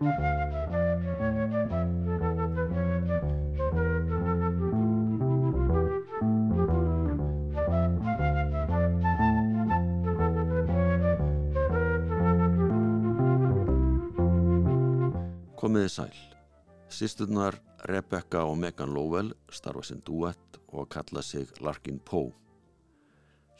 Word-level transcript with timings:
Komiði 0.00 0.12
sæl. 15.92 16.08
Sisturnar 16.88 17.60
Rebecca 17.84 18.46
og 18.48 18.56
Megan 18.56 18.94
Lowell 18.96 19.34
starfa 19.52 19.82
sem 19.84 20.00
duett 20.00 20.56
og 20.72 20.88
kalla 20.88 21.20
sig 21.20 21.44
Larkin 21.60 22.00
Poe. 22.00 22.32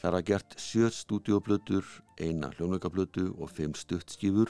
Það 0.01 0.09
er 0.09 0.17
að 0.17 0.25
gert 0.25 0.57
sjöt 0.57 0.97
stúdioblötur, 0.97 1.85
eina 2.17 2.49
hljónleikablötu 2.57 3.29
og 3.37 3.53
fimm 3.53 3.77
stuttskífur 3.77 4.49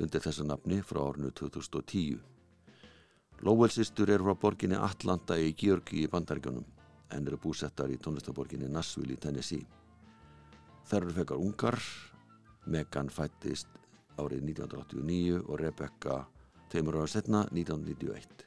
undir 0.00 0.22
þessa 0.22 0.44
nafni 0.44 0.80
frá 0.84 1.00
árinu 1.02 1.30
2010. 1.30 2.18
Lowell 3.44 3.72
sistur 3.72 4.10
eru 4.10 4.28
frá 4.28 4.40
borginni 4.40 4.76
Atlanta 4.80 5.36
í 5.38 5.52
Georgi 5.56 6.04
í 6.04 6.10
Bandaríkjónum 6.12 6.64
en 7.12 7.26
eru 7.28 7.38
búsettar 7.40 7.90
í 7.92 7.98
tónlistaborginni 8.02 8.68
Nashville 8.72 9.14
í 9.14 9.20
Tennessee. 9.20 9.66
Það 10.86 10.98
eru 11.00 11.16
fekar 11.18 11.42
ungar, 11.42 11.78
Megan 12.66 13.10
fættist 13.10 13.68
árið 14.18 14.42
1989 14.56 15.42
og 15.44 15.60
Rebecca 15.60 16.24
tveimur 16.70 17.00
ára 17.00 17.10
setna 17.10 17.44
1991. 17.52 18.46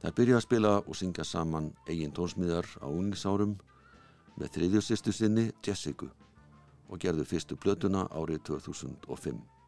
Það 0.00 0.16
byrja 0.16 0.36
að 0.38 0.46
spila 0.46 0.74
og 0.80 0.96
syngja 0.96 1.26
saman 1.28 1.72
eigin 1.86 2.14
tónsmíðar 2.16 2.66
á 2.80 2.88
unningsárum 2.88 3.58
með 4.40 4.54
þriðju 4.56 4.84
sýstu 4.86 5.12
sinni 5.12 5.50
Jessica 5.66 6.08
og 6.88 6.98
gerðu 6.98 7.26
fyrstu 7.28 7.58
blötuna 7.60 8.06
árið 8.08 8.46
2005. 8.48 9.59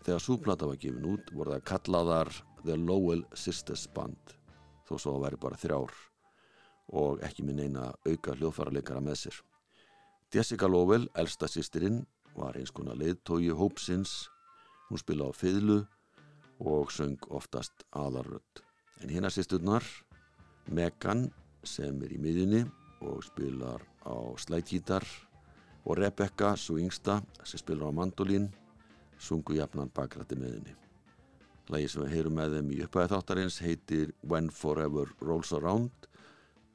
Þegar 0.00 0.24
súplata 0.24 0.68
var 0.70 0.80
gefin 0.80 1.10
út 1.12 1.28
voru 1.36 1.54
það 1.54 1.66
kallaðar 1.70 2.32
The 2.64 2.78
Lowell 2.78 3.26
Sisters 3.34 3.84
Band 3.92 4.36
þó 4.88 4.96
svo 4.98 5.18
væri 5.22 5.38
bara 5.40 5.58
þrjár 5.60 5.92
og 6.92 7.22
ekki 7.24 7.44
minn 7.46 7.62
eina 7.62 7.90
auka 8.06 8.34
hljóðfærarleikara 8.36 9.02
með 9.04 9.18
sér. 9.22 9.36
Jessica 10.32 10.68
Lowell, 10.68 11.08
elsta 11.18 11.48
sýstirinn, 11.48 12.02
var 12.36 12.56
eins 12.56 12.72
konar 12.72 12.96
leiðtói 12.96 13.52
hópsins, 13.56 14.28
hún 14.88 15.00
spila 15.00 15.28
á 15.28 15.32
fiðlu 15.36 15.82
og 16.64 16.92
söng 16.92 17.20
oftast 17.28 17.84
aðarrödd. 17.92 18.62
En 19.02 19.12
hérna 19.12 19.30
sýsturnar, 19.32 19.84
Megan 20.70 21.26
sem 21.66 21.98
er 22.04 22.14
í 22.14 22.20
miðjunni 22.22 22.62
og 23.02 23.22
spilar 23.26 23.82
á 24.06 24.14
slætgítar 24.38 25.04
og 25.84 25.98
Rebecca, 25.98 26.54
svo 26.56 26.78
yngsta, 26.78 27.20
sem 27.44 27.60
spilar 27.60 27.90
á 27.90 27.98
mandolín, 27.98 28.48
sungu 29.22 29.56
jafnan 29.56 29.92
bakrætti 29.94 30.38
meðinni. 30.38 30.74
Lægi 31.70 31.92
sem 31.92 32.02
við 32.04 32.16
heyrum 32.16 32.38
með 32.38 32.56
þeim 32.56 32.72
í 32.74 32.80
uppæði 32.86 33.12
þáttarins 33.14 33.60
heitir 33.62 34.14
When 34.26 34.50
Forever 34.50 35.14
Rolls 35.22 35.52
Around 35.56 36.08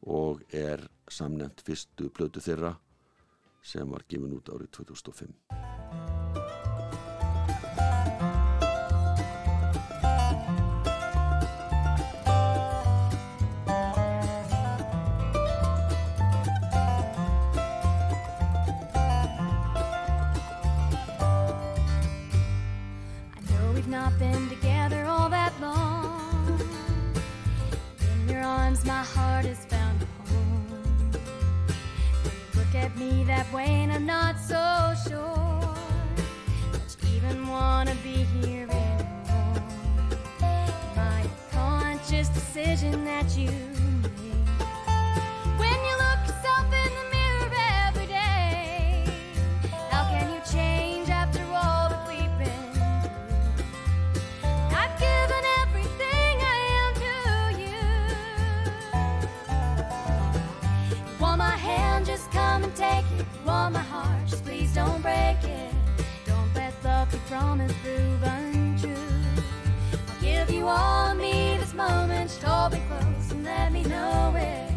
og 0.08 0.46
er 0.56 0.88
samnefnt 1.12 1.66
fyrstu 1.68 2.12
blötu 2.16 2.44
þeirra 2.44 2.78
sem 3.68 3.92
var 3.92 4.08
gefin 4.08 4.38
út 4.40 4.54
árið 4.54 4.72
2005. 4.80 5.87
me 32.98 33.24
that 33.26 33.52
way, 33.54 33.66
and 33.66 33.92
I'm 33.92 34.06
not 34.06 34.40
so 34.40 34.94
sure 35.08 35.76
that 36.72 36.96
you 37.02 37.16
even 37.16 37.48
wanna 37.48 37.96
be 38.04 38.26
here 38.42 38.68
anymore. 38.70 39.64
My 40.96 41.24
conscious 41.52 42.30
decision 42.30 43.06
that 43.06 43.38
you 43.38 43.52
promise 67.28 67.74
prove 67.84 68.24
untrue. 68.24 68.96
I'll 69.92 70.22
give 70.22 70.50
you 70.50 70.66
all 70.66 71.12
of 71.12 71.18
me 71.18 71.58
this 71.58 71.74
moment. 71.74 72.30
Just 72.30 72.42
hold 72.42 72.72
me 72.72 72.82
close 72.88 73.32
and 73.32 73.44
let 73.44 73.74
me 73.74 73.84
know 73.84 74.34
it. 74.38 74.72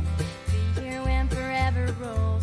Be 0.74 0.80
here 0.80 1.02
when 1.04 1.28
forever 1.28 1.94
rolls. 2.00 2.39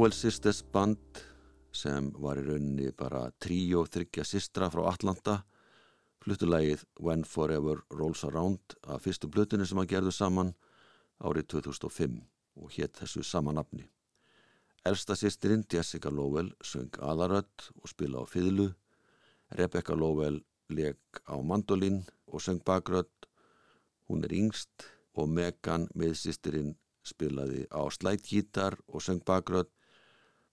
Lowell 0.00 0.14
Sisters 0.16 0.62
band 0.72 1.18
sem 1.76 2.06
var 2.24 2.38
í 2.40 2.42
rauninni 2.46 2.86
bara 2.96 3.18
tríó 3.36 3.82
þryggja 3.84 4.24
sistra 4.24 4.70
frá 4.72 4.86
Atlanta 4.88 5.34
fluttulægið 6.24 6.86
When 7.04 7.26
Forever 7.28 7.82
Rolls 7.92 8.22
Around 8.24 8.78
af 8.88 9.02
fyrstu 9.04 9.28
blötunni 9.28 9.66
sem 9.68 9.76
að 9.82 9.90
gerðu 9.90 10.14
saman 10.16 10.54
árið 11.20 11.50
2005 11.52 12.14
og 12.56 12.72
hétt 12.78 12.96
þessu 12.96 13.20
sama 13.28 13.52
nafni. 13.52 13.84
Elsta 14.88 15.18
sýstirinn 15.20 15.66
Jessica 15.68 16.08
Lowell 16.08 16.48
söng 16.64 16.96
aðarödd 16.96 17.66
og 17.76 17.92
spila 17.92 18.22
á 18.22 18.30
fiðlu. 18.30 18.70
Rebecca 19.52 19.92
Lowell 19.92 20.38
leg 20.72 20.96
á 21.28 21.36
mandolin 21.44 22.06
og 22.24 22.40
söng 22.40 22.62
bakrödd. 22.64 23.28
Hún 24.08 24.24
er 24.24 24.32
yngst 24.32 24.88
og 25.12 25.28
Megan 25.28 25.90
meðsýstirinn 25.92 26.72
spilaði 27.04 27.66
á 27.68 27.84
slætgítar 27.92 28.78
og 28.88 29.04
söng 29.04 29.20
bakrödd. 29.28 29.68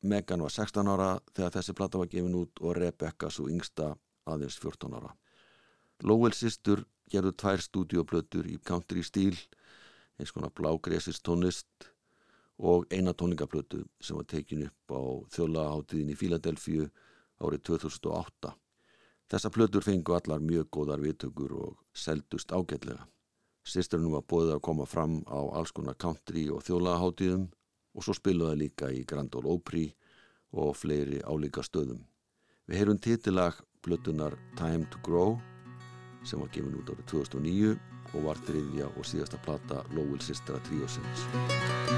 Megan 0.02 0.44
var 0.46 0.54
16 0.54 0.88
ára 0.94 1.10
þegar 1.34 1.56
þessi 1.58 1.74
platta 1.74 2.02
var 2.02 2.10
gefin 2.12 2.36
út 2.38 2.62
og 2.62 2.76
Rebecca 2.78 3.32
svo 3.34 3.48
yngsta 3.50 3.96
aðeins 4.30 4.60
14 4.62 4.94
ára. 4.94 5.14
Lowell 6.06 6.36
sýstur 6.38 6.84
gerðu 7.10 7.34
tvær 7.34 7.64
stúdioblötur 7.64 8.46
í 8.46 8.58
country 8.62 9.04
stíl, 9.04 9.36
eins 10.20 10.34
konar 10.36 10.54
blágresist 10.54 11.24
tónlist 11.26 11.90
og 12.58 12.86
eina 12.94 13.14
tónlingablötu 13.14 13.84
sem 14.02 14.18
var 14.18 14.28
tekin 14.30 14.68
upp 14.68 14.94
á 14.94 15.02
þjólahátiðin 15.34 16.14
í 16.14 16.18
Fíladelfíu 16.18 16.88
árið 17.42 17.64
2008. 17.72 18.54
Þessa 19.28 19.52
blötur 19.54 19.84
fengu 19.84 20.16
allar 20.16 20.42
mjög 20.42 20.70
góðar 20.72 21.02
viðtökur 21.04 21.54
og 21.58 21.78
seldust 21.94 22.54
ágætlega. 22.54 23.08
Sýsturinn 23.68 24.14
var 24.14 24.24
bóðið 24.24 24.56
að 24.56 24.64
koma 24.64 24.86
fram 24.88 25.20
á 25.28 25.40
alls 25.58 25.74
konar 25.76 25.98
country 26.00 26.48
og 26.54 26.64
þjólahátiðum 26.64 27.50
og 27.98 28.06
svo 28.06 28.14
spiluði 28.14 28.62
líka 28.62 28.92
í 28.94 29.04
Grand 29.10 29.34
Ole 29.40 29.50
Opry 29.58 29.88
og 30.54 30.76
fleiri 30.78 31.20
álíka 31.26 31.66
stöðum. 31.66 32.06
Við 32.70 32.82
heyrum 32.82 33.02
titilag 33.02 33.58
blötunar 33.84 34.38
Time 34.60 34.86
to 34.94 35.02
Grow 35.04 35.38
sem 36.28 36.40
var 36.40 36.52
gefin 36.54 36.78
út 36.78 36.92
árið 36.94 37.08
2009 37.14 37.78
og 38.14 38.28
var 38.28 38.42
þriðja 38.48 38.92
og 38.94 39.08
síðasta 39.08 39.40
plata 39.44 39.84
Lowell 39.96 40.22
Sistra 40.24 40.62
Tríosins. 40.68 41.97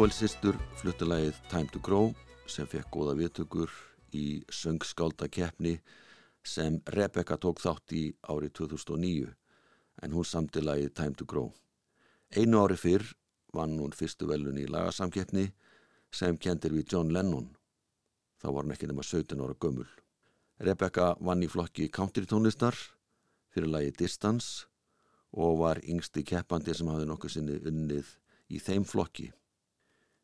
Lowell 0.00 0.14
sýstur 0.16 0.56
fluttilagið 0.80 1.36
Time 1.50 1.68
to 1.68 1.80
Grow 1.84 2.06
sem 2.48 2.64
fekk 2.64 2.86
góða 2.94 3.12
viðtökur 3.18 3.72
í 4.16 4.40
söngskálda 4.48 5.26
keppni 5.28 5.74
sem 6.40 6.78
Rebecca 6.94 7.36
tók 7.36 7.58
þátt 7.60 7.92
í 7.92 8.06
árið 8.24 8.54
2009 8.62 9.26
en 10.00 10.14
hún 10.16 10.24
samti 10.24 10.62
lagið 10.64 10.94
Time 10.96 11.18
to 11.20 11.26
Grow. 11.28 11.50
Einu 12.32 12.62
ári 12.62 12.78
fyrr 12.80 13.04
vann 13.52 13.74
hún 13.76 13.92
fyrstu 13.92 14.24
velun 14.30 14.56
í 14.56 14.64
lagasamkeppni 14.72 15.44
sem 16.16 16.38
kendir 16.40 16.72
við 16.72 16.94
John 16.94 17.12
Lennon. 17.12 17.50
Þá 18.40 18.46
var 18.54 18.62
hann 18.62 18.72
ekki 18.78 18.88
nema 18.88 19.04
17 19.04 19.36
ára 19.44 19.58
gömul. 19.60 19.90
Rebecca 20.64 21.10
vann 21.20 21.44
í 21.44 21.50
flokki 21.52 21.90
country 21.92 22.24
tónlistar 22.24 22.78
fyrir 23.52 23.68
lagi 23.68 23.92
Distance 24.00 24.64
og 25.36 25.60
var 25.60 25.82
yngsti 25.84 26.24
keppandi 26.24 26.72
sem 26.72 26.88
hafði 26.88 27.10
nokkuð 27.12 27.36
sinni 27.36 27.60
unnið 27.68 28.16
í 28.48 28.62
þeim 28.64 28.88
flokki. 28.88 29.28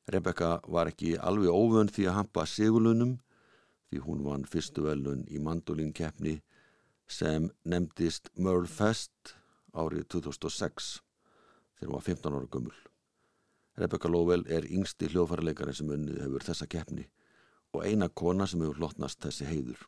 Rebecca 0.06 0.60
var 0.70 0.90
ekki 0.90 1.16
alveg 1.18 1.50
óvönd 1.50 1.90
því 1.94 2.04
að 2.06 2.18
hampa 2.20 2.44
sigulunum 2.46 3.16
því 3.90 4.02
hún 4.04 4.22
vann 4.26 4.46
fyrstu 4.46 4.84
velun 4.86 5.24
í 5.26 5.40
mandolínkeppni 5.42 6.36
sem 7.10 7.48
nefndist 7.66 8.30
Merle 8.38 8.70
Fest 8.70 9.34
árið 9.74 10.06
2006 10.14 10.92
þegar 11.78 11.90
hún 11.90 11.96
var 11.96 12.06
15 12.06 12.36
ára 12.38 12.50
gömul. 12.50 12.76
Rebecca 13.76 14.08
Lowell 14.08 14.46
er 14.48 14.66
yngsti 14.70 15.10
hljófarleikari 15.12 15.74
sem 15.76 15.90
unnið 15.92 16.22
hefur 16.24 16.46
þessa 16.46 16.68
keppni 16.70 17.08
og 17.74 17.82
eina 17.84 18.08
kona 18.08 18.46
sem 18.48 18.62
hefur 18.62 18.78
hlotnast 18.80 19.20
þessi 19.26 19.48
heiður. 19.50 19.80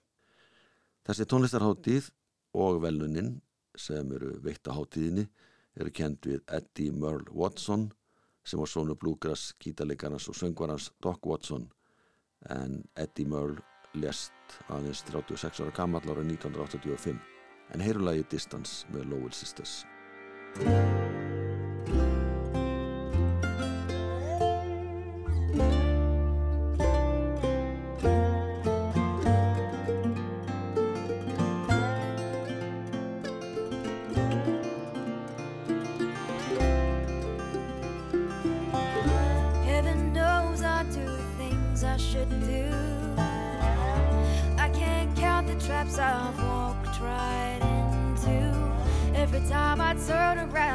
Þessi 1.07 1.29
tónlistarháttíð 1.31 2.11
og 2.59 2.83
veluninn 2.83 3.39
sem 3.79 4.11
eru 4.13 4.35
veitt 4.45 4.67
á 4.69 4.75
háttíðinni 4.77 5.29
eru 5.79 5.95
kend 5.95 6.27
við 6.27 6.43
Eddie 6.51 6.93
Merle 6.93 7.31
Watson 7.31 7.89
sem 8.49 8.61
var 8.61 8.71
sonu 8.71 8.97
blúgras, 8.97 9.53
gítarleikarnas 9.61 10.29
og 10.33 10.37
söngvarans 10.39 10.91
Doc 11.05 11.27
Watson 11.27 11.69
en 12.51 12.83
Eddie 12.97 13.29
Merle 13.29 13.61
lest 13.95 14.59
aðeins 14.69 15.03
36 15.11 15.63
ára 15.65 15.75
gammal 15.77 16.09
ára 16.09 16.25
1985 16.25 17.21
en 17.75 17.85
heyrulagi 17.85 18.25
Distance 18.33 18.89
með 18.95 19.11
Lowell 19.13 19.35
Sisters. 19.37 19.83
zero 50.09 50.35
to 50.37 50.47
red. 50.47 50.68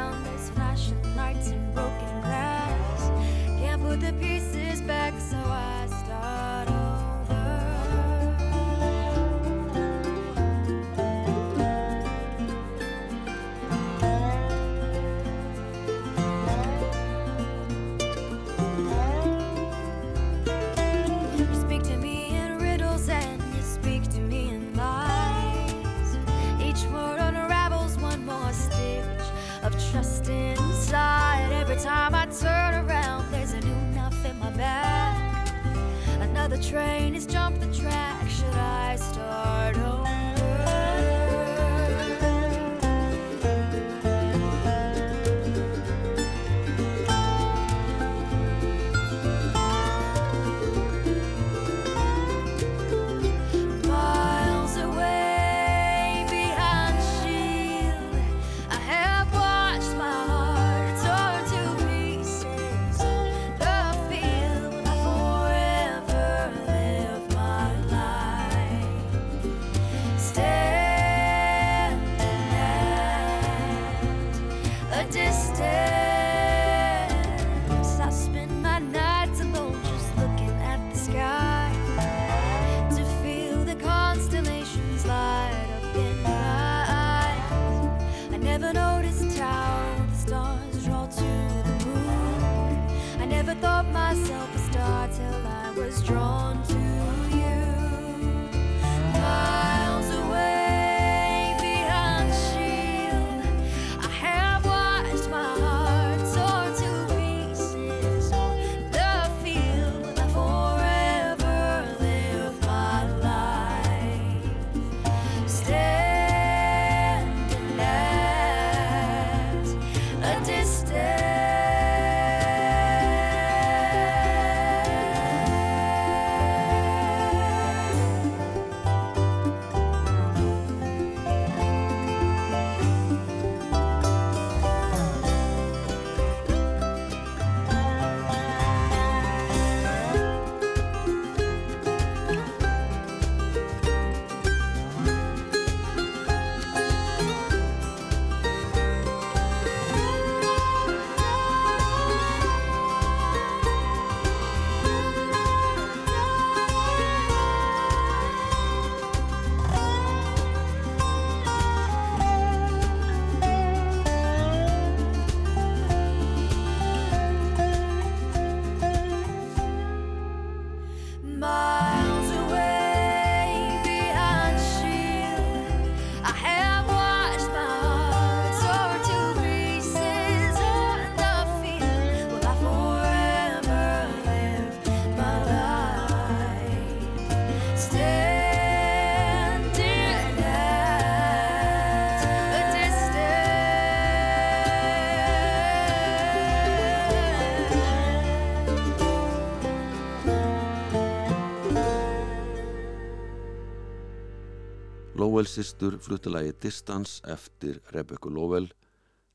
Lowell 205.44 205.60
sýstur 205.60 205.94
fluttilagi 206.00 206.52
Distance 206.56 207.20
eftir 207.28 207.76
Rebecca 207.92 208.30
Lowell 208.32 208.70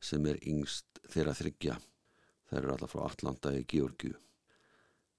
sem 0.01 0.23
er 0.25 0.39
yngst 0.41 0.97
þeirra 1.05 1.35
þryggja. 1.37 1.75
Þeir 2.49 2.57
eru 2.63 2.71
alla 2.73 2.87
frá 2.89 3.03
Atlanta 3.05 3.51
í 3.53 3.59
Georgiu. 3.69 4.15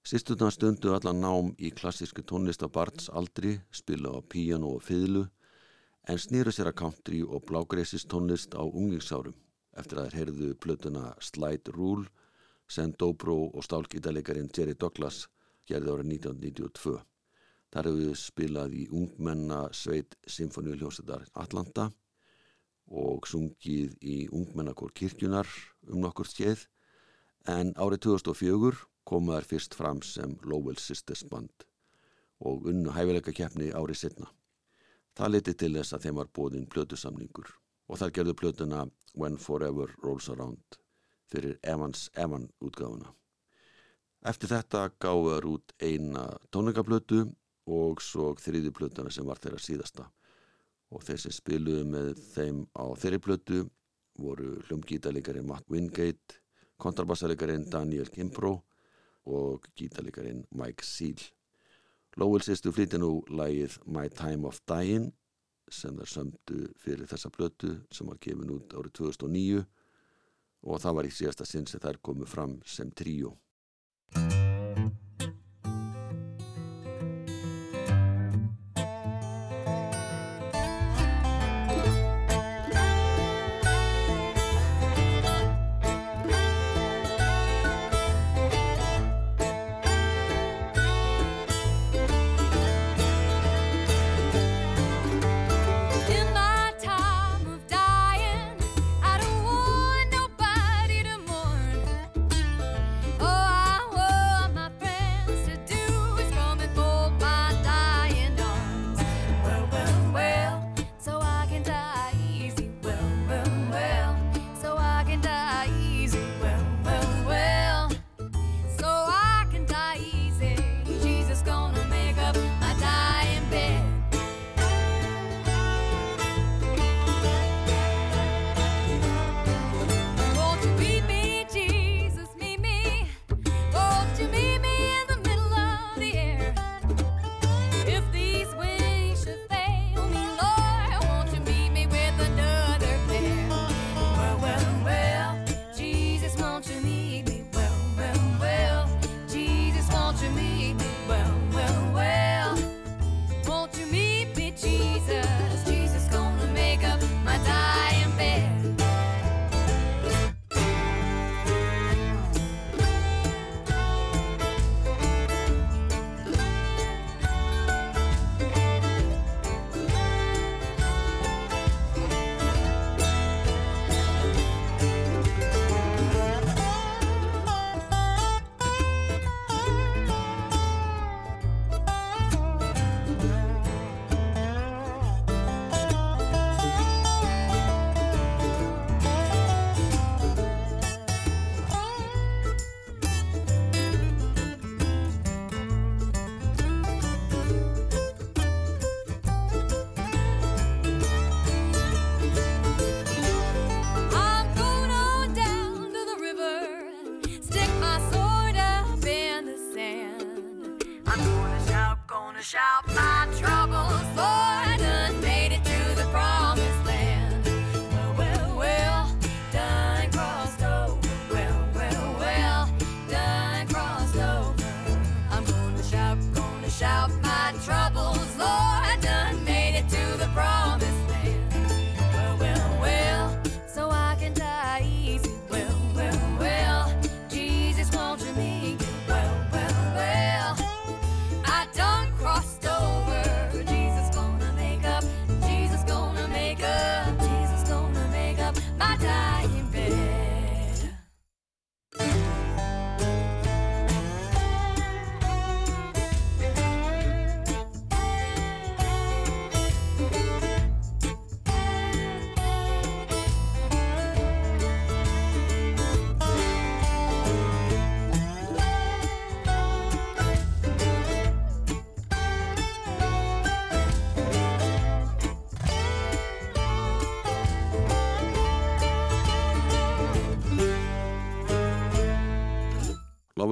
Sýsturna 0.03 0.49
stundu 0.51 0.91
alla 0.97 1.13
nám 1.15 1.53
í 1.63 1.71
klassísku 1.71 2.25
tónlist 2.27 2.65
á 2.67 2.69
Barts 2.75 3.07
aldri, 3.07 3.61
spila 3.71 4.17
á 4.19 4.19
píjano 4.19 4.73
og 4.81 4.83
fiðlu 4.83 5.29
en 6.11 6.19
snýru 6.19 6.51
sér 6.51 6.73
að 6.73 6.81
country 6.83 7.23
og 7.23 7.47
blágreisist 7.47 8.11
tónlist 8.11 8.59
á 8.59 8.67
unglingsárum 8.67 9.39
eftir 9.79 10.01
að 10.01 10.09
þeir 10.09 10.19
heyrðu 10.19 10.53
plötuna 10.59 11.05
Slide 11.23 11.77
Rule 11.77 12.11
sem 12.67 12.91
Dobro 12.99 13.45
og 13.47 13.63
stálgítalegarin 13.63 14.51
Jerry 14.51 14.75
Douglas 14.75 15.29
gerði 15.71 15.95
árið 15.95 16.17
1992. 16.17 16.99
Þar 17.71 17.87
hefur 17.87 18.01
við 18.03 18.19
spilað 18.19 18.73
í 18.75 18.85
ungmenna 18.91 19.61
sveit 19.77 20.17
Sinfoníuljósetar 20.27 21.29
Atlanta 21.39 21.91
og 22.91 23.29
sungið 23.31 23.95
í 24.03 24.17
ungmennakór 24.35 24.91
kirkjunar 24.91 25.47
um 25.87 26.01
nokkur 26.03 26.27
skeið 26.27 26.67
en 27.55 27.71
árið 27.79 28.03
2004 28.09 28.83
komu 29.07 29.37
þær 29.37 29.47
fyrst 29.53 29.77
fram 29.79 30.03
sem 30.03 30.35
Lowell 30.43 30.79
Sisters 30.83 31.23
band 31.31 31.67
og 32.41 32.67
unnu 32.71 32.91
hæfileika 32.97 33.33
keppni 33.37 33.71
árið 33.71 34.03
setna. 34.03 34.29
Það 35.15 35.33
leti 35.35 35.55
til 35.55 35.73
þess 35.77 35.95
að 35.95 36.05
þeim 36.07 36.21
var 36.21 36.35
bóðinn 36.35 36.69
plötusamningur 36.75 37.55
og 37.91 37.99
þar 38.01 38.15
gerðu 38.17 38.35
plötuna 38.43 38.85
When 39.15 39.39
Forever 39.39 39.95
Rolls 40.03 40.29
Around 40.31 40.79
fyrir 41.31 41.59
Evans 41.63 42.09
Evan 42.15 42.49
útgáfuna. 42.63 43.15
Eftir 44.27 44.51
þetta 44.51 44.91
gáðar 45.01 45.47
út 45.49 45.75
eina 45.81 46.27
tónleikaplötu 46.51 47.29
og 47.71 48.03
svo 48.03 48.33
þriði 48.41 48.73
plötuna 48.75 49.13
sem 49.15 49.27
var 49.27 49.39
þeirra 49.43 49.61
síðasta 49.63 50.07
og 50.91 51.05
þeir 51.07 51.21
sem 51.23 51.35
spiluðu 51.35 51.85
með 51.87 52.09
þeim 52.33 52.65
á 52.75 52.85
þeirri 52.99 53.21
plötu 53.23 53.61
voru 54.21 54.57
hljómgítalegarin 54.67 55.47
Matt 55.47 55.69
Wingate, 55.71 56.41
kontrabassalegarin 56.83 57.69
Daniel 57.71 58.11
Kimbro 58.11 58.57
og 59.31 59.69
gítalegarin 59.79 60.45
Mike 60.51 60.85
Seal. 60.85 61.21
Lowell 62.19 62.43
sýstu 62.43 62.73
flýti 62.75 62.99
nú 62.99 63.21
lægið 63.31 63.79
My 63.87 64.09
Time 64.11 64.49
of 64.49 64.59
Dying 64.69 65.13
sem 65.71 65.95
þær 65.95 66.11
sömdu 66.11 66.65
fyrir 66.83 67.07
þessa 67.07 67.31
plötu 67.31 67.77
sem 67.95 68.11
var 68.11 68.19
gefin 68.19 68.51
út 68.57 68.75
árið 68.75 68.97
2009 69.05 69.63
og 70.67 70.83
það 70.83 70.99
var 70.99 71.09
í 71.09 71.15
síðasta 71.15 71.47
sinn 71.47 71.71
sem 71.71 71.81
þær 71.81 72.03
komu 72.03 72.27
fram 72.27 72.59
sem 72.67 72.91
tríu. 72.91 73.37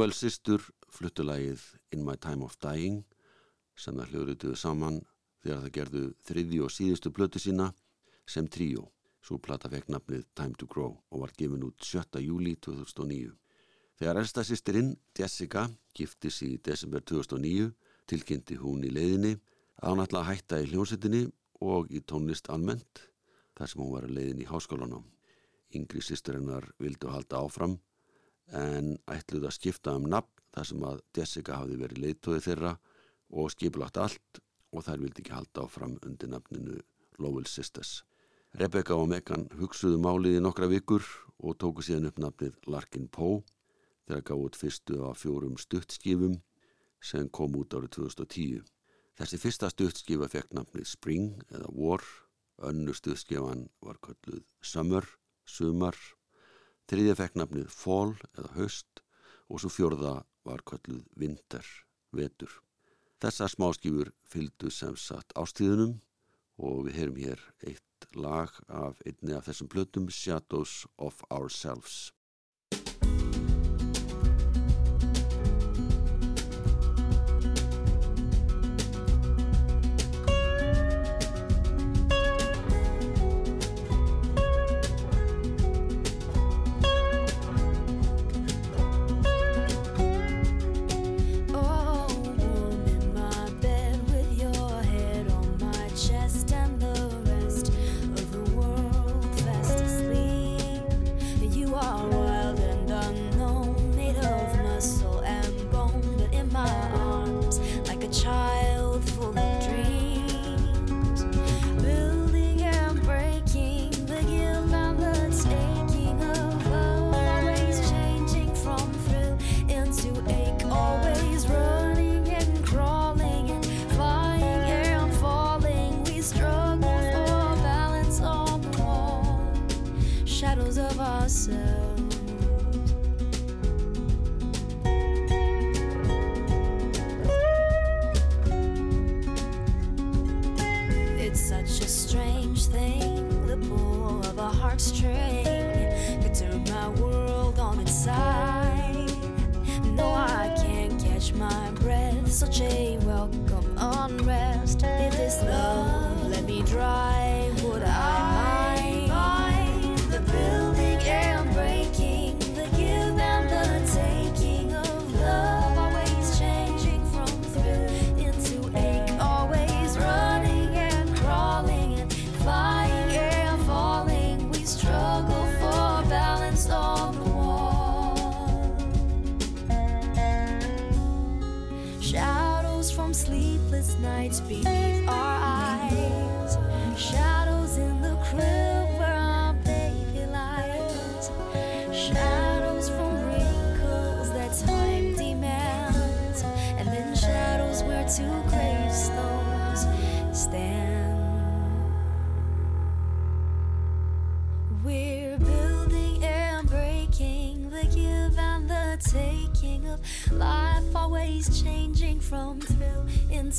Lowell 0.08 0.24
sýstur 0.24 0.62
fluttulægið 0.88 1.60
In 1.92 2.00
My 2.00 2.14
Time 2.16 2.46
of 2.46 2.54
Dying 2.64 3.02
sem 3.76 3.98
það 3.98 4.12
hljóðrituðu 4.14 4.56
saman 4.56 4.94
þegar 5.42 5.58
það 5.64 5.72
gerðu 5.74 6.04
þriði 6.24 6.60
og 6.64 6.70
síðustu 6.72 7.10
blötu 7.12 7.42
sína 7.44 7.66
sem 8.24 8.46
tríó. 8.48 8.86
Svo 9.20 9.36
plata 9.36 9.68
fekk 9.68 9.90
nafnið 9.92 10.22
Time 10.32 10.56
to 10.56 10.64
Grow 10.64 10.94
og 10.96 11.20
var 11.20 11.34
gefin 11.36 11.66
út 11.66 11.84
7. 11.84 12.22
júli 12.24 12.54
2009. 12.56 13.34
Þegar 14.00 14.20
elsta 14.22 14.46
sýstirinn, 14.48 14.94
Jessica, 15.12 15.66
giftis 15.92 16.40
í 16.46 16.54
desember 16.56 17.04
2009, 17.04 17.68
tilkynnti 18.08 18.56
hún 18.62 18.86
í 18.88 18.94
leiðinni 18.94 19.34
að 19.34 19.90
hann 19.90 20.04
ætla 20.06 20.22
að 20.22 20.30
hætta 20.30 20.62
í 20.62 20.70
hljónsettinni 20.70 21.26
og 21.60 21.92
í 21.92 22.00
tónlist 22.00 22.48
almennt 22.48 23.04
þar 23.60 23.74
sem 23.74 23.84
hún 23.84 23.92
var 23.92 24.08
að 24.08 24.16
leiðin 24.16 24.40
í 24.40 24.48
háskólanum. 24.48 25.04
Yngri 25.76 26.00
sýstirinnar 26.00 26.70
vildu 26.80 27.12
halda 27.12 27.44
áfram 27.44 27.76
en 28.56 28.96
ætluð 29.10 29.48
að 29.48 29.56
skipta 29.58 29.94
um 29.98 30.08
nafn 30.08 30.44
þar 30.54 30.68
sem 30.70 30.84
að 30.88 31.00
Jessica 31.16 31.58
hafði 31.60 31.80
verið 31.82 32.02
leiðtóði 32.04 32.44
þeirra 32.46 32.74
og 33.28 33.50
skipulagt 33.52 34.00
allt 34.00 34.40
og 34.72 34.84
þær 34.84 35.02
vildi 35.04 35.22
ekki 35.22 35.34
halda 35.36 35.64
áfram 35.64 35.96
undir 36.06 36.30
nafninu 36.32 36.78
Lowell 37.18 37.46
Sisters. 37.46 38.02
Rebecca 38.56 38.96
og 38.96 39.10
Megan 39.10 39.46
hugsuðu 39.58 39.98
málið 40.00 40.38
í 40.38 40.42
nokkra 40.42 40.68
vikur 40.70 41.04
og 41.38 41.58
tóku 41.60 41.84
síðan 41.84 42.08
upp 42.08 42.20
nafnið 42.22 42.56
Larkin 42.66 43.08
Poe 43.12 43.42
þegar 44.08 44.24
gaf 44.30 44.44
út 44.46 44.56
fyrstu 44.56 45.02
af 45.04 45.20
fjórum 45.20 45.58
stuttskifum 45.60 46.38
sem 47.04 47.28
kom 47.28 47.56
út 47.60 47.76
árið 47.76 47.98
2010. 47.98 48.64
Þessi 49.18 49.40
fyrsta 49.42 49.70
stuttskifa 49.70 50.28
fekk 50.32 50.54
nafnið 50.56 50.88
Spring 50.88 51.42
eða 51.52 51.68
War, 51.74 52.04
önnu 52.64 52.94
stuttskifan 52.96 53.66
var 53.84 54.00
kölluð 54.02 54.46
Summer, 54.62 55.04
Sumar, 55.44 55.96
þriðja 56.88 57.18
fekk 57.18 57.38
nafnið 57.38 57.68
Fall 57.72 58.14
eða 58.32 58.54
Höst 58.56 59.02
og 59.48 59.60
svo 59.60 59.70
fjörða 59.72 60.14
var 60.48 60.64
kölluð 60.64 61.04
Winter, 61.20 61.64
Vetur. 62.12 62.50
Þessar 63.20 63.52
smáskifur 63.52 64.12
fylgdu 64.30 64.70
sem 64.72 64.96
satt 64.96 65.34
ástíðunum 65.36 65.98
og 66.58 66.86
við 66.86 67.00
heyrum 67.00 67.18
hér 67.20 67.42
eitt 67.66 68.08
lag 68.14 68.52
af 68.68 69.00
einni 69.04 69.34
af 69.36 69.48
þessum 69.48 69.70
plötum 69.72 70.08
Shadows 70.12 70.86
of 70.96 71.20
Ourselves 71.28 72.12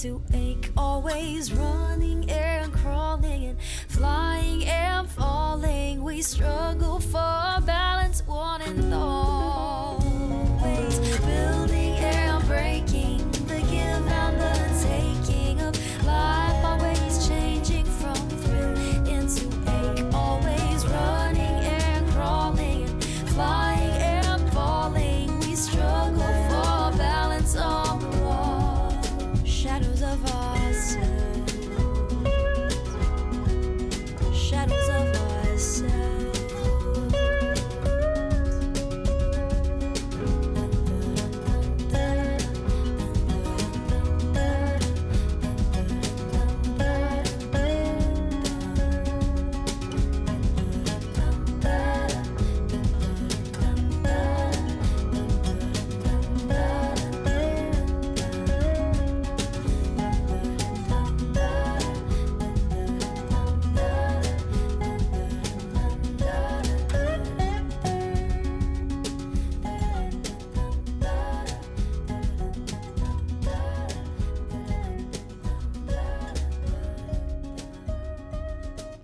to 0.02 0.22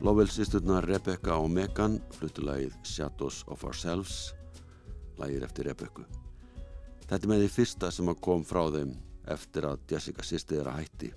Lovell 0.06 0.30
sýsturnar 0.30 0.86
Rebecca 0.86 1.40
og 1.42 1.48
Megan 1.50 1.96
fluttu 2.14 2.44
lagið 2.46 2.76
Shadows 2.86 3.40
of 3.50 3.64
Ourselves 3.66 4.36
lagið 5.18 5.48
eftir 5.48 5.66
Rebecca 5.66 6.06
Þetta 7.10 7.30
með 7.32 7.42
því 7.42 7.48
fyrsta 7.56 7.90
sem 7.90 8.12
kom 8.28 8.46
frá 8.46 8.68
þeim 8.76 8.92
eftir 9.34 9.66
að 9.66 9.82
Jessica 9.90 10.28
sýsti 10.28 10.60
þeirra 10.60 10.76
hætti 10.78 11.10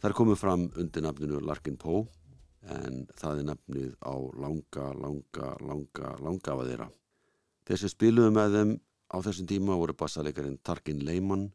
Það 0.00 0.10
er 0.10 0.16
komið 0.22 0.40
fram 0.42 0.66
undir 0.82 1.06
nafninu 1.06 1.44
Larkin 1.46 1.78
Poe 1.78 2.08
en 2.66 3.06
það 3.14 3.44
er 3.44 3.48
nafnið 3.52 3.96
á 4.02 4.14
langa, 4.42 4.90
langa, 4.98 5.54
langa, 5.62 6.12
langa 6.18 6.58
af 6.58 6.66
þeirra. 6.66 6.90
Þeir 7.70 7.82
sem 7.84 7.94
spiluðu 7.94 8.34
með 8.34 8.58
þeim 8.58 8.76
á 9.14 9.16
þessum 9.28 9.50
tíma 9.54 9.78
voru 9.78 9.94
bassalegarinn 9.94 10.58
Tarkin 10.66 11.06
Lehmann 11.06 11.52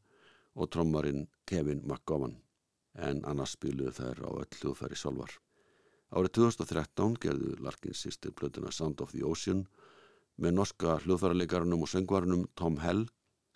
og 0.56 0.72
trommarinn 0.72 1.28
Kevin 1.44 1.84
McGowan 1.84 2.38
en 2.96 3.26
annars 3.28 3.58
spiluðu 3.58 3.98
þær 4.00 4.24
á 4.24 4.30
öll 4.32 4.62
hljóðfæri 4.62 5.00
sjálfar. 5.00 5.42
Árið 6.14 6.36
2013 6.38 7.16
gerðu 7.24 7.56
Larkin 7.66 7.96
sýstir 7.98 8.34
blötuna 8.38 8.70
Sound 8.72 9.02
of 9.02 9.14
the 9.16 9.24
Ocean 9.26 9.64
með 10.38 10.58
norska 10.60 11.00
hljóðfæralegarunum 11.02 11.86
og 11.86 11.90
söngvarunum 11.90 12.44
Tom 12.60 12.78
Hell 12.84 13.08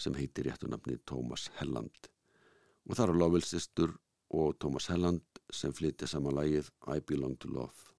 sem 0.02 0.18
heitir 0.18 0.50
réttu 0.50 0.70
nafni 0.70 0.98
Thomas 1.06 1.52
Helland 1.60 2.10
og 2.88 2.96
það 2.96 3.04
eru 3.06 3.18
Lovell 3.22 3.46
sýstur 3.46 3.94
og 4.34 4.58
Thomas 4.58 4.90
Helland 4.90 5.22
sem 5.54 5.76
flytja 5.76 6.10
saman 6.10 6.36
lægið 6.40 6.72
I 6.90 7.00
Belong 7.06 7.38
to 7.40 7.52
Love. 7.54 7.97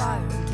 Conspire 0.00 0.49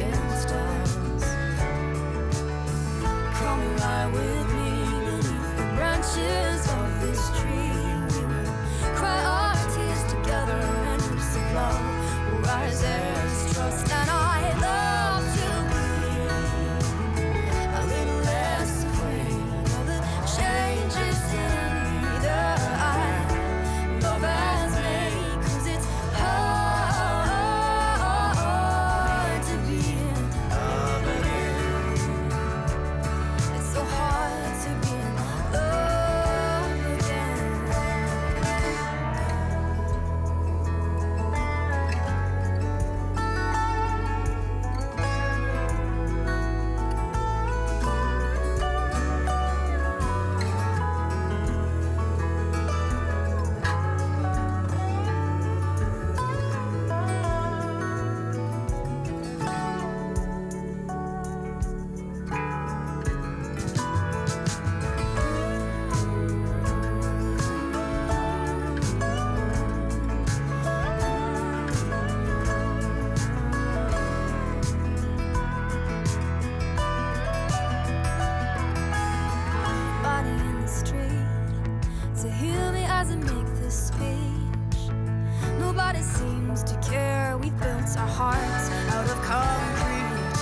care. 87.36 87.50
We've 87.50 87.60
built 87.60 87.96
our 87.96 88.08
hearts 88.08 88.70
out 88.90 89.08
of 89.08 89.22
concrete. 89.22 90.36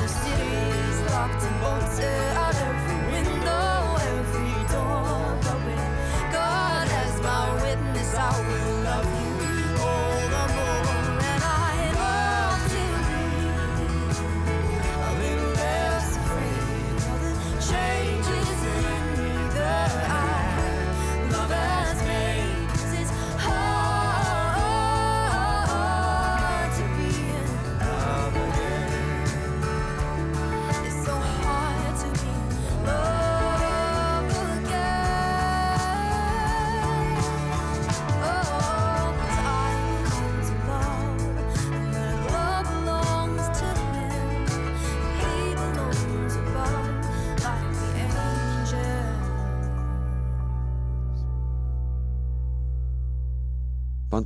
The 0.00 0.08
city 0.08 0.54
is 0.88 1.00
locked 1.12 1.42
and 1.42 1.60
bolted 1.60 2.36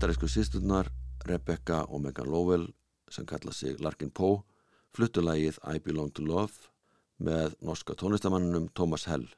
Bandarísku 0.03 0.27
sýsturnar 0.27 0.89
Rebecca 1.23 1.85
og 1.87 2.01
Megan 2.03 2.27
Lowell 2.27 2.65
sem 3.07 3.23
kalla 3.23 3.53
sig 3.55 3.77
Larkin 3.79 4.11
Poe 4.11 4.41
fluttulægið 4.97 5.61
I 5.63 5.79
Belong 5.79 6.11
to 6.11 6.25
Love 6.27 6.73
með 7.23 7.55
norska 7.63 7.95
tónlistamannunum 7.95 8.67
Thomas 8.75 9.05
Hell. 9.07 9.29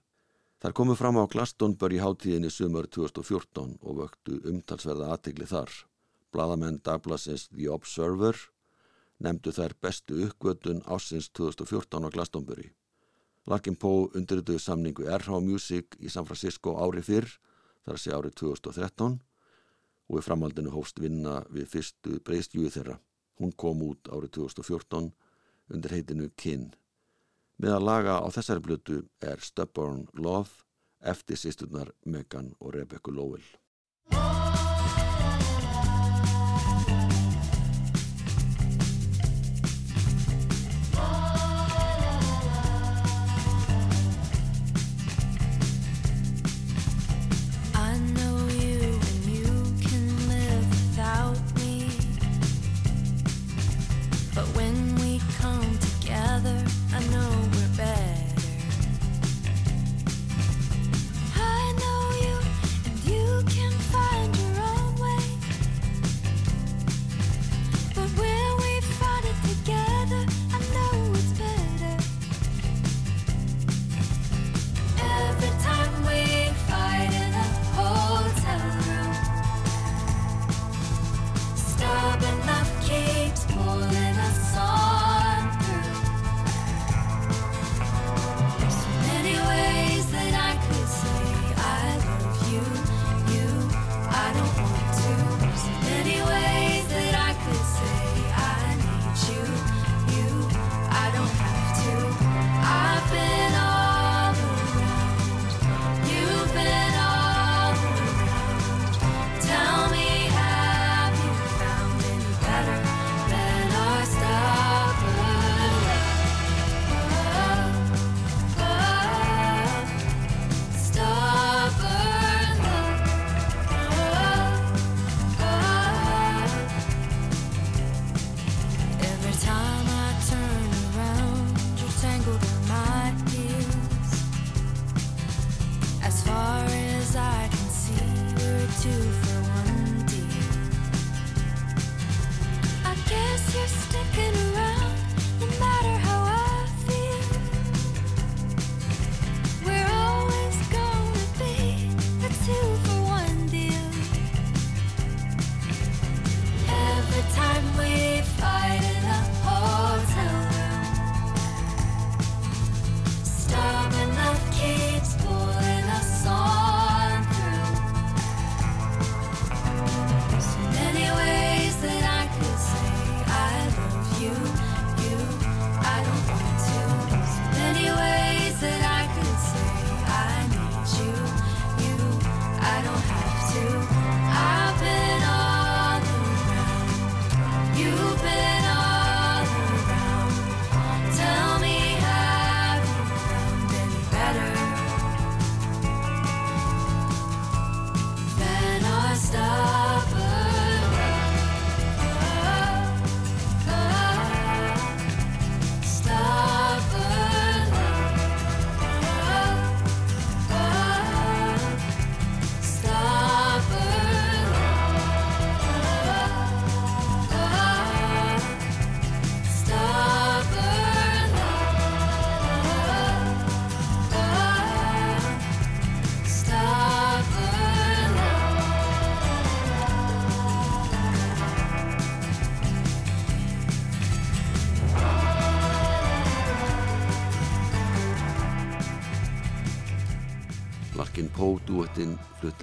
Þar 0.65 0.73
komu 0.73 0.97
fram 0.97 1.21
á 1.21 1.29
Glastonbury 1.29 1.99
hátíðinni 2.01 2.49
sumar 2.49 2.89
2014 2.89 3.75
og 3.83 3.99
vöktu 3.99 4.39
umtalsverða 4.55 5.11
aðtegli 5.13 5.51
þar. 5.53 5.69
Blaðamenn 6.33 6.81
Dagblassins 6.81 7.51
The 7.53 7.69
Observer 7.69 8.41
nefndu 9.21 9.53
þær 9.53 9.77
bestu 9.85 10.23
uppgötun 10.31 10.81
ásins 10.89 11.29
2014 11.37 12.09
á 12.09 12.15
Glastonbury. 12.17 12.71
Larkin 13.45 13.77
Poe 13.77 14.09
undirrituðu 14.17 14.65
samningu 14.65 15.13
RH 15.13 15.45
Music 15.45 16.01
í 16.01 16.09
San 16.09 16.25
Francisco 16.25 16.79
ári 16.81 17.05
fyrr, 17.05 17.29
þar 17.85 18.01
að 18.01 18.05
sé 18.07 18.17
árið 18.17 18.41
2013 18.41 19.21
og 20.11 20.21
í 20.21 20.25
framhaldinu 20.25 20.73
hófst 20.75 21.01
vinna 21.01 21.43
við 21.53 21.69
fyrstu 21.73 22.21
breyðstjúi 22.25 22.71
þeirra. 22.75 22.99
Hún 23.41 23.53
kom 23.57 23.83
út 23.87 24.11
árið 24.13 24.37
2014 24.39 25.11
undir 25.75 25.97
heitinu 25.97 26.31
Kinn. 26.37 26.73
Með 27.59 27.77
að 27.79 27.87
laga 27.89 28.21
á 28.21 28.29
þessari 28.35 28.65
blötu 28.65 29.03
er 29.23 29.43
Stubborn 29.43 30.07
Love 30.19 30.65
eftir 31.01 31.39
sýsturnar 31.39 31.93
Megan 32.05 32.55
og 32.61 32.75
Rebecca 32.75 33.13
Lowell. 33.13 33.47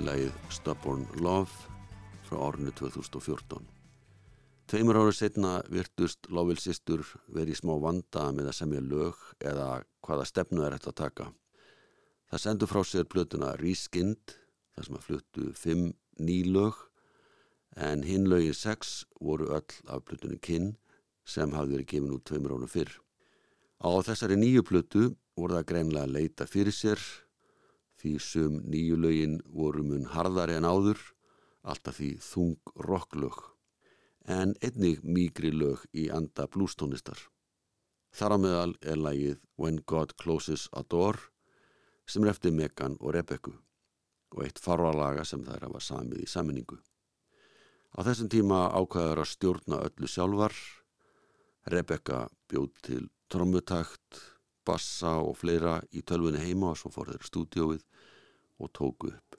Duettinn 0.02 0.32
fluttilægið 0.32 0.34
Stubborn 0.50 1.04
Love 1.22 1.52
frá 2.26 2.38
árinu 2.42 2.72
2014. 2.74 3.62
Tveimur 4.68 4.98
árið 4.98 5.16
setna 5.18 5.62
virtust 5.70 6.28
Lowell 6.30 6.58
sýstur 6.58 7.04
verið 7.28 7.60
smá 7.60 7.76
vanda 7.80 8.32
með 8.32 8.50
að 8.50 8.58
semja 8.58 8.82
lög 8.82 9.16
eða 9.40 9.84
hvaða 10.02 10.26
stefnu 10.26 10.64
er 10.66 10.74
þetta 10.74 10.90
að 10.90 10.98
taka. 10.98 11.28
Það 12.32 12.42
sendu 12.42 12.68
frá 12.68 12.82
sér 12.84 13.06
plötuna 13.06 13.56
Reskind, 13.60 14.34
þar 14.74 14.86
sem 14.86 14.98
að 14.98 15.06
fluttu 15.06 15.54
fimm 15.54 15.94
nýlög, 16.18 16.74
en 17.76 18.04
hinn 18.04 18.30
lögin 18.30 18.58
sex 18.58 19.06
voru 19.20 19.52
öll 19.54 19.82
af 19.88 20.06
plötunni 20.06 20.40
Kinn 20.42 20.78
sem 21.26 21.52
hafði 21.54 21.78
verið 21.78 21.92
gefin 21.94 22.16
út 22.16 22.26
tveimur 22.26 22.58
árið 22.58 22.74
fyrr. 22.74 22.96
Á 23.86 23.90
þessari 24.02 24.40
nýju 24.40 24.66
plötu 24.66 25.12
voru 25.38 25.60
það 25.60 25.70
greinlega 25.70 26.08
að 26.08 26.16
leita 26.18 26.50
fyrir 26.50 26.74
sér 26.74 27.00
því 28.02 28.14
sum 28.20 28.60
nýju 28.66 28.98
lögin 28.98 29.40
voru 29.46 29.84
mun 29.86 30.08
harðari 30.14 30.58
en 30.58 30.68
áður, 30.68 31.00
alltaf 31.62 32.00
því 32.00 32.12
þung 32.26 32.74
rocklög, 32.88 33.38
en 34.26 34.56
einnig 34.62 35.04
mýgri 35.06 35.52
lög 35.54 35.86
í 35.94 36.10
anda 36.14 36.48
blústónistar. 36.50 37.20
Þar 38.12 38.36
á 38.36 38.38
meðal 38.44 38.74
er 38.82 39.00
lagið 39.00 39.38
When 39.56 39.80
God 39.88 40.18
Closes 40.20 40.68
a 40.74 40.84
Door 40.84 41.20
sem 42.06 42.26
er 42.26 42.34
eftir 42.34 42.52
Megan 42.52 42.98
og 43.00 43.14
Rebekku 43.16 43.54
og 44.32 44.44
eitt 44.46 44.60
farvalaga 44.64 45.24
sem 45.28 45.44
þær 45.44 45.68
hafa 45.68 45.82
samið 45.84 46.24
í 46.26 46.28
saminningu. 46.30 46.78
Á 47.92 48.00
þessum 48.08 48.30
tíma 48.32 48.70
ákvæður 48.72 49.24
að 49.24 49.32
stjórna 49.34 49.82
öllu 49.88 50.08
sjálfar, 50.08 50.56
Rebecca 51.68 52.26
bjóð 52.50 52.70
til 52.88 53.02
trommutakt, 53.32 54.22
bassa 54.66 55.18
og 55.22 55.36
fleira 55.42 55.80
í 55.96 56.04
tölvunni 56.06 56.42
heima 56.42 56.72
og 56.72 56.80
svo 56.80 56.92
fór 56.94 57.14
þeir 57.14 57.28
stúdióið 57.28 57.84
og 58.62 58.72
tóku 58.78 59.12
upp. 59.12 59.38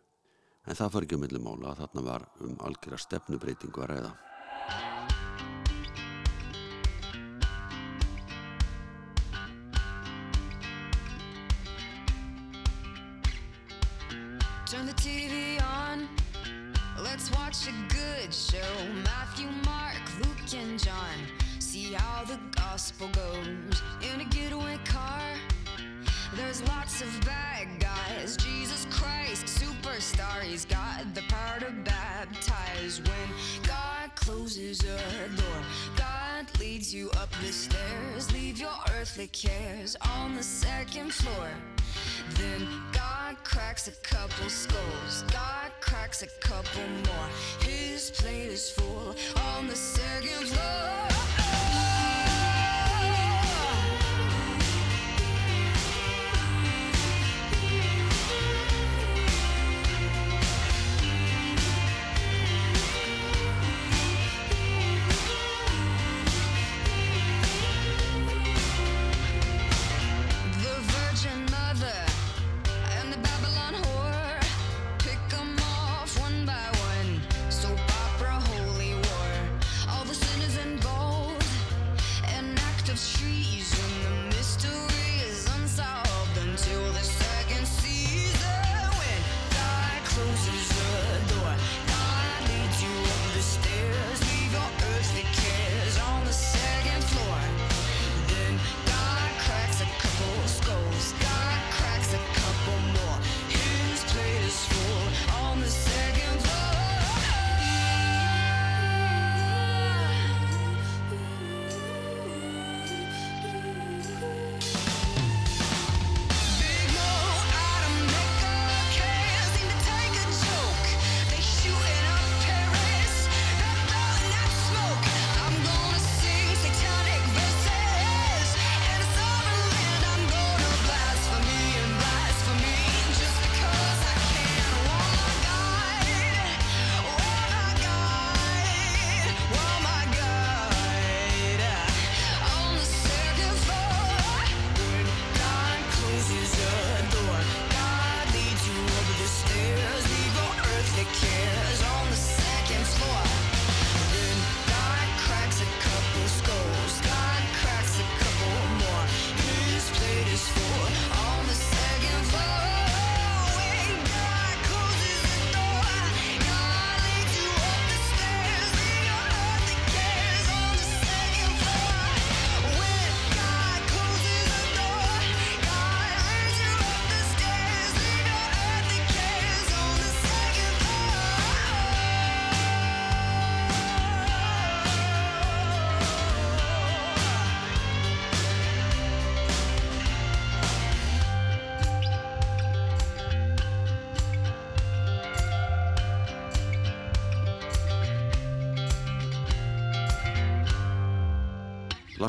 En 0.67 0.79
það 0.79 0.93
far 0.95 1.07
ekki 1.07 1.19
um 1.19 1.25
milli 1.25 1.43
mála 1.43 1.73
að 1.73 1.83
þarna 1.83 2.05
var 2.07 2.29
um 2.47 2.59
algjörða 2.67 3.01
stefnubreitingu 3.07 3.83
að 3.83 3.91
ræða. 3.95 4.13
Turn 14.73 14.87
the 14.87 14.95
TV 14.95 15.61
on. 15.61 16.09
Let's 17.05 17.31
watch 17.33 17.69
a 17.69 17.75
good 17.93 18.33
show. 18.33 18.73
Matthew, 19.05 19.51
Mark, 19.67 20.01
Luke, 20.19 20.55
and 20.55 20.83
John. 20.83 21.19
See 21.59 21.93
how 21.93 22.25
the 22.25 22.39
gospel 22.57 23.09
goes 23.09 23.72
The 31.03 31.23
power 31.23 31.59
to 31.59 31.73
baptize. 31.85 33.01
When 33.01 33.65
God 33.65 34.15
closes 34.15 34.81
a 34.85 35.29
door, 35.37 35.63
God 35.97 36.47
leads 36.61 36.95
you 36.95 37.11
up 37.19 37.29
the 37.45 37.53
stairs. 37.53 38.33
Leave 38.33 38.59
your 38.59 38.73
earthly 38.97 39.27
cares 39.27 39.97
on 40.01 40.37
the 40.37 40.43
second 40.43 41.13
floor. 41.13 41.49
Then 42.37 42.67
God 42.93 43.37
cracks 43.43 43.89
a 43.89 43.93
couple 44.03 44.49
skulls. 44.49 45.25
God 45.33 45.73
cracks 45.81 46.23
a 46.23 46.29
couple 46.41 46.87
more. 47.07 47.29
His 47.61 48.13
plate 48.13 48.47
is 48.47 48.71
full 48.71 49.17
on 49.43 49.67
the 49.67 49.77
second 49.77 50.47
floor. 50.47 51.32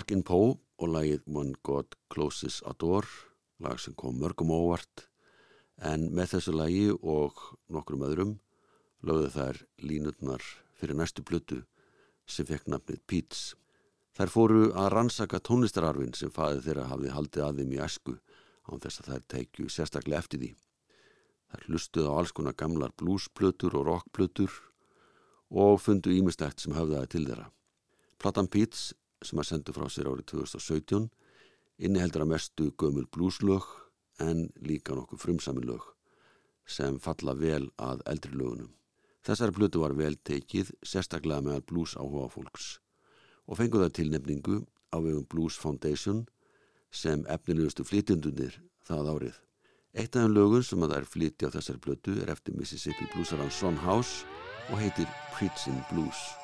Larkin 0.03 0.25
Poe 0.27 0.57
og 0.83 0.89
lagið 0.91 1.21
One 1.31 1.53
God 1.63 1.93
Closes 2.11 2.57
a 2.67 2.73
Door, 2.75 3.05
lag 3.63 3.79
sem 3.79 3.93
kom 3.95 4.17
mörgum 4.19 4.49
óvart, 4.51 5.05
en 5.79 6.09
með 6.11 6.33
þessu 6.33 6.51
lagi 6.51 6.89
og 6.91 7.37
nokkrum 7.71 8.01
öðrum 8.03 8.33
lögðu 9.07 9.29
þær 9.31 9.59
línutnar 9.79 10.43
fyrir 10.75 10.97
næstu 10.99 11.23
plötu 11.23 11.61
sem 12.27 12.43
fekk 12.43 12.67
nafnið 12.73 12.99
Pete's. 13.07 13.53
Þær 14.11 14.33
fóru 14.33 14.65
að 14.75 14.89
rannsaka 14.91 15.39
tónlistararfin 15.39 16.11
sem 16.19 16.33
faðið 16.35 16.67
þeirra 16.67 16.87
hafði 16.89 17.13
haldið 17.15 17.45
að 17.45 17.61
þeim 17.61 17.71
í 17.71 17.79
æsku 17.85 18.15
án 18.67 18.83
þess 18.83 18.99
að 18.99 19.07
þær 19.13 19.23
teikju 19.35 19.69
sérstaklega 19.71 20.19
eftir 20.19 20.41
því. 20.41 20.49
Þær 21.53 21.69
hlustuð 21.69 22.09
á 22.11 22.13
alls 22.17 22.35
konar 22.35 22.57
gamlar 22.59 22.91
bluesplötur 22.99 23.79
og 23.79 23.87
rockplötur 23.87 24.59
og 25.47 25.79
fundu 25.79 26.11
ímestækt 26.11 26.59
sem 26.59 26.75
höfðaði 26.75 27.13
til 27.15 27.23
þeirra. 27.29 27.47
Platan 28.19 28.51
Pete's 28.51 28.91
sem 29.23 29.39
að 29.39 29.49
sendu 29.49 29.75
frá 29.75 29.87
sér 29.89 30.09
árið 30.11 30.29
2017 30.33 31.09
inniheldur 31.83 32.25
að 32.25 32.31
mestu 32.33 32.69
gömul 32.77 33.07
blúslög 33.11 33.65
en 34.23 34.47
líka 34.61 34.95
nokkuð 34.95 35.23
frumsamin 35.23 35.67
lög 35.67 35.89
sem 36.69 36.99
falla 37.03 37.33
vel 37.35 37.67
að 37.81 38.03
eldri 38.07 38.37
lögunum. 38.37 38.71
Þessari 39.23 39.55
plötu 39.55 39.81
var 39.83 39.95
vel 39.95 40.15
tekið 40.15 40.71
sérstaklega 40.83 41.43
meðal 41.43 41.63
blues 41.67 41.95
áhuga 41.95 42.29
fólks 42.31 42.77
og 43.47 43.59
fenguð 43.59 43.85
það 43.85 43.95
tilnefningu 43.99 44.59
á 44.95 44.97
vegum 45.03 45.25
Blues 45.27 45.57
Foundation 45.59 46.23
sem 46.93 47.25
efnilegustu 47.31 47.83
flytjendunir 47.87 48.59
það 48.87 49.09
árið. 49.15 49.41
Eitt 49.93 50.15
af 50.15 50.23
þeim 50.25 50.37
lögun 50.37 50.65
sem 50.65 50.85
að 50.85 50.93
það 50.93 51.01
er 51.01 51.11
flytja 51.15 51.49
á 51.49 51.53
þessari 51.57 51.83
plötu 51.83 52.15
er 52.21 52.31
eftir 52.33 52.55
Mississippi 52.57 53.09
bluesaran 53.13 53.51
Son 53.51 53.77
House 53.83 54.25
og 54.69 54.79
heitir 54.81 55.09
Preaching 55.35 55.83
Blues. 55.91 56.42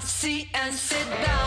My 0.00 0.06
seat 0.06 0.48
and 0.54 0.74
sit 0.74 1.04
down. 1.10 1.39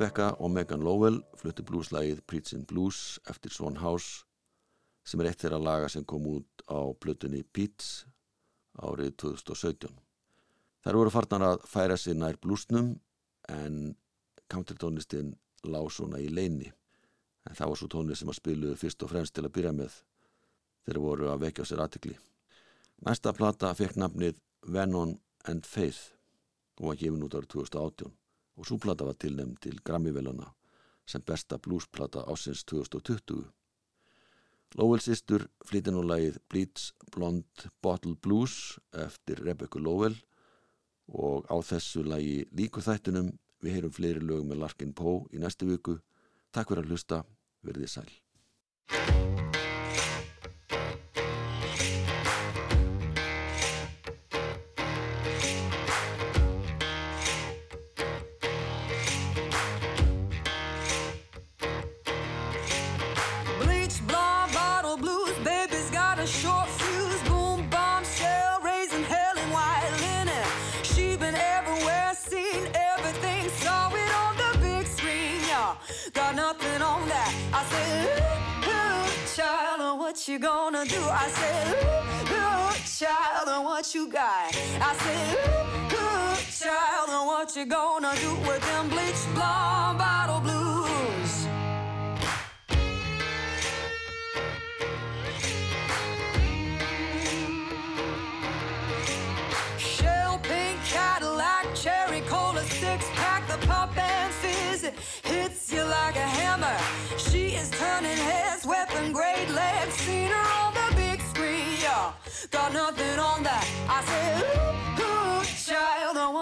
Rebecca 0.00 0.30
og 0.40 0.48
Megan 0.50 0.80
Lowell 0.80 1.18
fluttu 1.36 1.60
blueslægið 1.68 2.22
Preachin' 2.24 2.62
Blues 2.64 3.18
eftir 3.28 3.52
Swan 3.52 3.74
House 3.76 4.22
sem 5.04 5.20
er 5.20 5.28
eitt 5.28 5.42
þeirra 5.42 5.58
laga 5.60 5.90
sem 5.92 6.06
kom 6.08 6.24
út 6.24 6.62
á 6.72 6.80
plötunni 6.96 7.42
Beats 7.44 8.06
árið 8.80 9.10
2017. 9.20 9.90
Þær 10.80 10.96
voru 10.96 11.12
farnar 11.12 11.44
að 11.50 11.66
færa 11.68 11.98
sig 12.00 12.16
nær 12.16 12.38
bluesnum 12.40 12.94
en 13.52 13.76
countrytónlistin 14.48 15.34
lág 15.68 15.90
svona 15.92 16.22
í 16.24 16.30
leini. 16.32 16.72
En 17.44 17.58
það 17.58 17.74
var 17.74 17.80
svo 17.82 17.90
tónlist 17.92 18.24
sem 18.24 18.32
að 18.32 18.38
spiluðu 18.40 18.78
fyrst 18.80 19.04
og 19.04 19.12
fremst 19.12 19.36
til 19.36 19.44
að 19.44 19.52
byrja 19.58 19.74
með 19.82 19.98
þeir 20.88 21.02
voru 21.04 21.28
að 21.28 21.44
vekja 21.44 21.68
á 21.68 21.70
sér 21.74 21.84
aðtikli. 21.84 22.16
Næsta 23.04 23.36
plata 23.36 23.74
fekk 23.76 24.00
nafnið 24.00 24.40
Venom 24.64 25.18
and 25.44 25.68
Faith 25.68 26.14
og 26.80 26.88
var 26.88 27.00
gefin 27.04 27.28
út 27.28 27.36
árið 27.36 27.52
2018 27.58 28.16
og 28.60 28.68
svo 28.68 28.76
plata 28.78 29.06
var 29.08 29.16
tilnefnd 29.16 29.56
til 29.64 29.80
Grammy-veluna 29.84 30.50
sem 31.08 31.24
besta 31.26 31.58
bluesplata 31.58 32.22
ásins 32.28 32.62
2020. 32.68 33.48
Lowell 34.78 35.02
sýstur 35.02 35.48
flytja 35.66 35.94
nú 35.94 36.04
lagið 36.06 36.36
Bleach 36.52 36.92
Blonde 37.10 37.70
Bottle 37.82 38.14
Blues 38.14 38.78
eftir 38.94 39.42
Rebecca 39.42 39.80
Lowell 39.82 40.14
og 41.10 41.48
á 41.50 41.58
þessu 41.58 42.04
lagi 42.06 42.44
líku 42.54 42.84
þættunum 42.84 43.32
við 43.64 43.78
heyrum 43.78 43.96
fleiri 43.96 44.22
lög 44.22 44.46
með 44.46 44.62
Larkin 44.62 44.94
Poe 44.94 45.26
í 45.34 45.42
næstu 45.42 45.66
viku. 45.72 45.98
Takk 46.54 46.70
fyrir 46.70 46.86
að 46.86 46.94
hlusta, 46.94 47.24
verðið 47.66 47.96
sæl. 47.96 49.19
You 80.30 80.38
gonna 80.38 80.84
do? 80.84 81.02
I 81.10 81.26
said, 81.28 81.66
ooh, 81.74 82.34
ooh, 82.34 82.70
child, 82.86 83.64
what 83.64 83.92
you 83.92 84.06
got? 84.06 84.54
I 84.80 84.94
said, 85.02 85.34
ooh, 85.34 85.96
ooh, 85.96 86.36
child, 86.56 87.26
what 87.26 87.56
you 87.56 87.66
gonna 87.66 88.14
do 88.20 88.30
with 88.46 88.60
them 88.60 88.88
bleach 88.90 89.34
blonde 89.34 89.98
bottle 89.98 90.38
blues? 90.38 90.59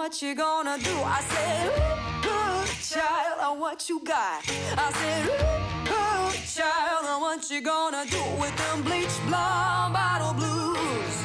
What 0.09 0.23
you 0.23 0.33
gonna 0.33 0.75
do? 0.79 0.95
I 1.05 1.21
said, 1.21 1.67
ooh, 1.67 2.29
ooh, 2.29 2.65
child, 2.81 3.37
uh, 3.41 3.53
what 3.53 3.87
you 3.87 4.01
got? 4.03 4.41
I 4.75 4.91
said, 4.91 5.25
ooh, 5.27 5.93
ooh, 5.93 6.31
child, 6.47 7.05
uh, 7.05 7.19
what 7.19 7.47
you 7.51 7.61
gonna 7.61 8.05
do 8.09 8.23
with 8.41 8.57
them 8.57 8.81
bleach 8.81 9.15
blonde 9.27 9.93
bottle 9.93 10.33
blues? 10.33 11.15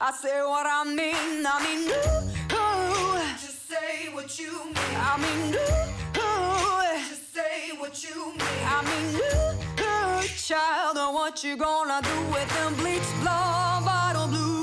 I 0.00 0.12
say 0.12 0.40
what 0.42 0.64
I 0.64 0.84
mean. 0.84 1.44
I 1.44 1.58
mean, 1.64 1.88
ooh, 1.90 2.54
ooh. 2.54 3.18
Just 3.32 3.68
say 3.68 4.08
what 4.12 4.38
you 4.38 4.52
mean. 4.66 4.76
I 4.94 5.16
mean, 5.18 5.54
ooh, 5.54 6.20
ooh. 6.20 7.08
Just 7.08 7.34
say 7.34 7.76
what 7.76 8.00
you 8.04 8.26
mean. 8.26 8.62
I 8.64 8.82
mean, 8.86 9.16
ooh, 9.16 9.82
ooh. 9.82 10.28
Child, 10.36 11.14
what 11.14 11.42
you 11.42 11.56
gonna 11.56 12.00
do 12.02 12.32
with 12.32 12.48
them 12.54 12.74
bleach 12.76 13.02
blonde 13.22 13.84
bottle 13.86 14.28
blues? 14.28 14.57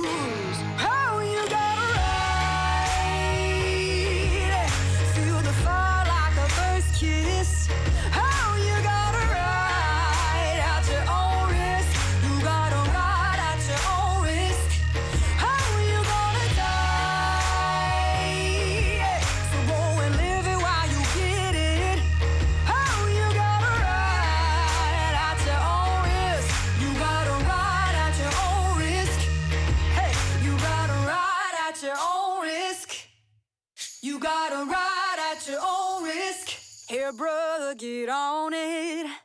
Brother, 37.14 37.76
get 37.76 38.10
on 38.10 38.54
it. 38.54 39.25